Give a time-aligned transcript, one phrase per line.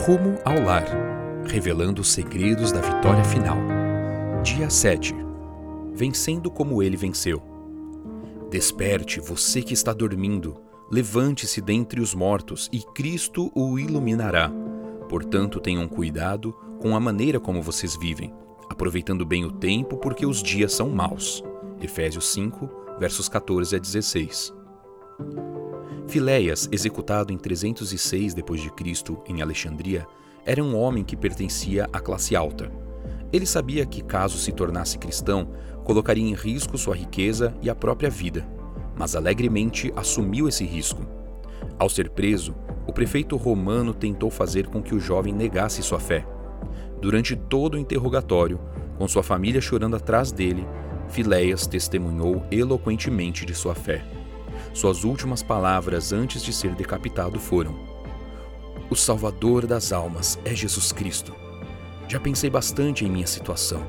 [0.00, 0.86] Rumo ao lar,
[1.46, 3.58] revelando os segredos da vitória final.
[4.42, 5.14] Dia 7.
[5.92, 7.42] Vencendo como ele venceu.
[8.50, 10.56] Desperte, você que está dormindo,
[10.90, 14.50] levante-se dentre os mortos e Cristo o iluminará.
[15.06, 18.32] Portanto, tenham cuidado com a maneira como vocês vivem,
[18.70, 21.44] aproveitando bem o tempo porque os dias são maus.
[21.78, 24.54] Efésios 5, versos 14 a 16.
[26.10, 29.16] Filéias, executado em 306 d.C.
[29.28, 30.04] em Alexandria,
[30.44, 32.68] era um homem que pertencia à classe alta.
[33.32, 35.52] Ele sabia que, caso se tornasse cristão,
[35.84, 38.44] colocaria em risco sua riqueza e a própria vida,
[38.98, 41.06] mas alegremente assumiu esse risco.
[41.78, 42.56] Ao ser preso,
[42.88, 46.26] o prefeito romano tentou fazer com que o jovem negasse sua fé.
[47.00, 48.58] Durante todo o interrogatório,
[48.98, 50.66] com sua família chorando atrás dele,
[51.08, 54.04] Filéias testemunhou eloquentemente de sua fé.
[54.72, 57.74] Suas últimas palavras antes de ser decapitado foram:
[58.88, 61.34] O Salvador das almas é Jesus Cristo.
[62.08, 63.84] Já pensei bastante em minha situação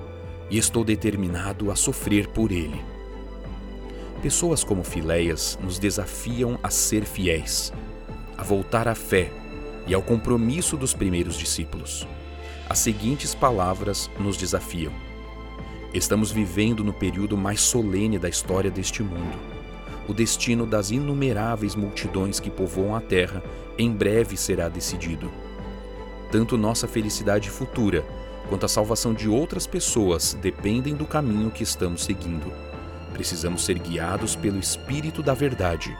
[0.49, 2.83] e estou determinado a sofrer por ele.
[4.21, 7.71] Pessoas como Filéias nos desafiam a ser fiéis,
[8.37, 9.31] a voltar à fé
[9.87, 12.07] e ao compromisso dos primeiros discípulos.
[12.67, 14.91] As seguintes palavras nos desafiam:
[15.93, 19.60] Estamos vivendo no período mais solene da história deste mundo
[20.07, 23.43] o destino das inumeráveis multidões que povoam a Terra
[23.77, 25.31] em breve será decidido.
[26.31, 28.05] Tanto nossa felicidade futura
[28.49, 32.51] quanto a salvação de outras pessoas dependem do caminho que estamos seguindo.
[33.13, 35.95] Precisamos ser guiados pelo Espírito da Verdade.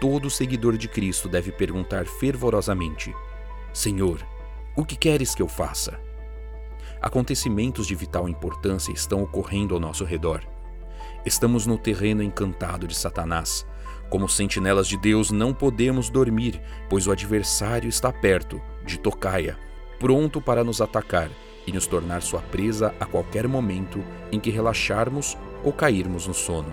[0.00, 3.14] Todo seguidor de Cristo deve perguntar fervorosamente:
[3.72, 4.24] Senhor,
[4.76, 6.00] o que queres que eu faça?
[7.02, 10.44] Acontecimentos de vital importância estão ocorrendo ao nosso redor
[11.28, 13.66] Estamos no terreno encantado de Satanás.
[14.08, 19.58] Como sentinelas de Deus, não podemos dormir, pois o adversário está perto, de tocaia,
[20.00, 21.28] pronto para nos atacar
[21.66, 24.02] e nos tornar sua presa a qualquer momento
[24.32, 26.72] em que relaxarmos ou cairmos no sono.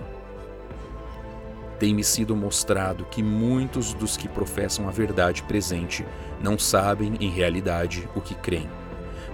[1.78, 6.02] Tem-me sido mostrado que muitos dos que professam a verdade presente
[6.40, 8.70] não sabem, em realidade, o que creem.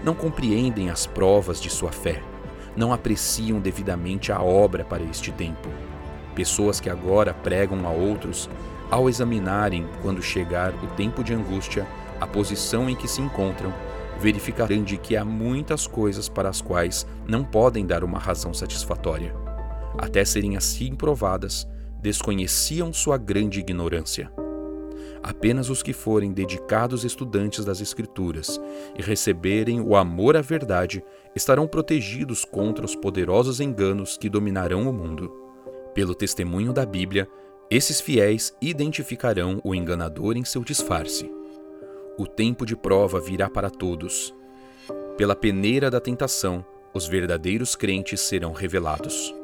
[0.02, 2.20] Não compreendem as provas de sua fé
[2.76, 5.68] não apreciam devidamente a obra para este tempo.
[6.34, 8.48] Pessoas que agora pregam a outros,
[8.90, 11.86] ao examinarem, quando chegar o tempo de angústia,
[12.20, 13.72] a posição em que se encontram,
[14.18, 19.34] verificarão de que há muitas coisas para as quais não podem dar uma razão satisfatória.
[19.98, 21.66] Até serem assim provadas,
[22.00, 24.30] desconheciam sua grande ignorância.
[25.22, 28.60] Apenas os que forem dedicados estudantes das Escrituras
[28.98, 31.02] e receberem o amor à verdade
[31.34, 35.30] estarão protegidos contra os poderosos enganos que dominarão o mundo.
[35.94, 37.28] Pelo testemunho da Bíblia,
[37.70, 41.30] esses fiéis identificarão o enganador em seu disfarce.
[42.18, 44.34] O tempo de prova virá para todos.
[45.16, 49.41] Pela peneira da tentação, os verdadeiros crentes serão revelados.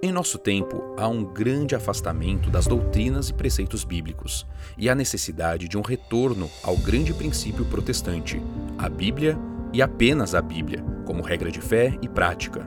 [0.00, 5.66] Em nosso tempo, há um grande afastamento das doutrinas e preceitos bíblicos e a necessidade
[5.66, 8.40] de um retorno ao grande princípio protestante,
[8.78, 9.36] a Bíblia
[9.72, 12.64] e apenas a Bíblia, como regra de fé e prática.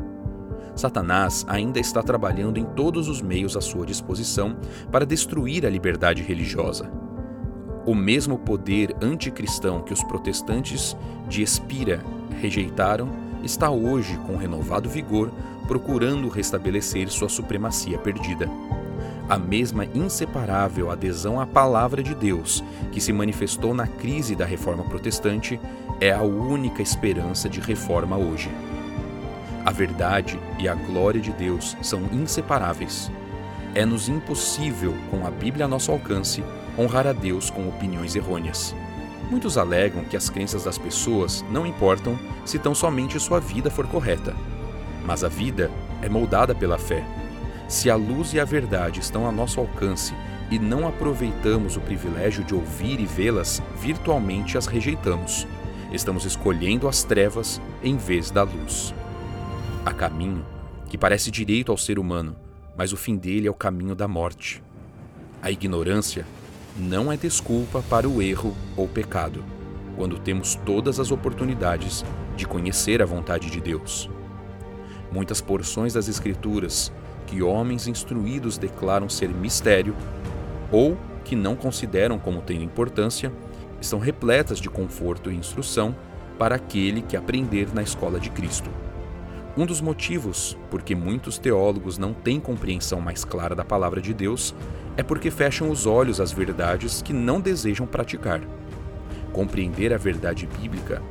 [0.75, 4.58] Satanás ainda está trabalhando em todos os meios à sua disposição
[4.91, 6.91] para destruir a liberdade religiosa.
[7.86, 10.97] O mesmo poder anticristão que os protestantes
[11.30, 12.03] de Espira
[12.41, 15.31] rejeitaram está hoje, com renovado vigor,
[15.68, 18.50] procurando restabelecer sua supremacia perdida.
[19.29, 24.84] A mesma inseparável adesão à palavra de Deus, que se manifestou na crise da reforma
[24.84, 25.59] protestante,
[26.02, 28.50] é a única esperança de reforma hoje.
[29.63, 33.12] A verdade e a glória de Deus são inseparáveis.
[33.73, 36.44] É-nos impossível, com a Bíblia a nosso alcance,
[36.78, 38.75] honrar a Deus com opiniões errôneas.
[39.31, 43.88] Muitos alegam que as crenças das pessoas não importam se tão somente sua vida for
[43.88, 44.36] correta.
[45.06, 45.72] Mas a vida
[46.02, 47.02] é moldada pela fé.
[47.70, 50.14] Se a luz e a verdade estão a nosso alcance
[50.52, 55.47] e não aproveitamos o privilégio de ouvir e vê-las, virtualmente as rejeitamos.
[55.94, 58.94] Estamos escolhendo as trevas em vez da luz.
[59.85, 60.46] Há caminho
[60.90, 62.35] que parece direito ao ser humano,
[62.76, 64.61] mas o fim dele é o caminho da morte.
[65.41, 66.26] A ignorância
[66.78, 69.44] não é desculpa para o erro ou pecado,
[69.96, 74.09] quando temos todas as oportunidades de conhecer a vontade de Deus.
[75.12, 76.91] Muitas porções das Escrituras
[77.28, 79.96] que homens instruídos declaram ser mistério
[80.72, 83.32] ou que não consideram como tendo importância
[83.79, 85.96] estão repletas de conforto e instrução
[86.38, 88.70] para aquele que aprender na escola de Cristo.
[89.58, 94.14] Um dos motivos por que muitos teólogos não têm compreensão mais clara da palavra de
[94.14, 94.56] Deus
[94.97, 98.41] é porque fecham os olhos às verdades que não desejam praticar.
[99.32, 101.02] Compreender a verdade bíblica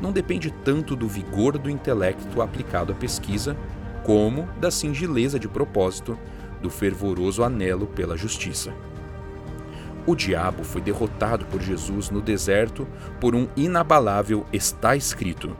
[0.00, 3.56] não depende tanto do vigor do intelecto aplicado à pesquisa,
[4.04, 6.18] como da singeleza de propósito,
[6.60, 8.72] do fervoroso anelo pela justiça.
[10.06, 12.86] O diabo foi derrotado por Jesus no deserto
[13.20, 15.56] por um inabalável está escrito.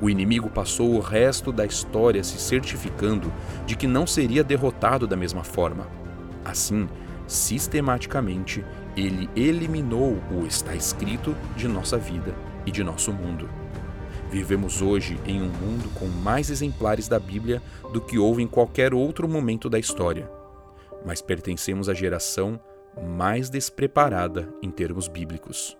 [0.00, 3.32] O inimigo passou o resto da história se certificando
[3.66, 6.01] de que não seria derrotado da mesma forma.
[6.44, 6.88] Assim,
[7.26, 8.64] sistematicamente,
[8.96, 12.34] ele eliminou o está escrito de nossa vida
[12.66, 13.48] e de nosso mundo.
[14.30, 17.62] Vivemos hoje em um mundo com mais exemplares da Bíblia
[17.92, 20.30] do que houve em qualquer outro momento da história,
[21.04, 22.58] mas pertencemos à geração
[23.16, 25.76] mais despreparada em termos bíblicos.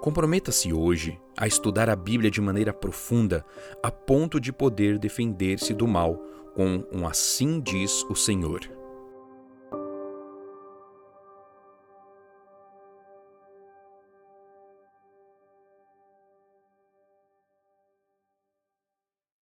[0.00, 3.44] Comprometa-se hoje a estudar a Bíblia de maneira profunda,
[3.82, 6.16] a ponto de poder defender-se do mal
[6.54, 8.60] com um assim diz o Senhor.